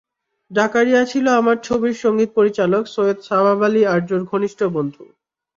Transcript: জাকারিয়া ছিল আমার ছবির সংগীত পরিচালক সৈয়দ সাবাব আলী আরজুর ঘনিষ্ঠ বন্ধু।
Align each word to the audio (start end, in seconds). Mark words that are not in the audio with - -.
জাকারিয়া 0.51 1.01
ছিল 1.05 1.25
আমার 1.31 1.57
ছবির 1.63 1.95
সংগীত 1.95 2.29
পরিচালক 2.35 2.83
সৈয়দ 2.87 3.19
সাবাব 3.27 3.59
আলী 3.63 3.81
আরজুর 3.85 4.21
ঘনিষ্ঠ 4.31 4.59
বন্ধু। 4.75 5.03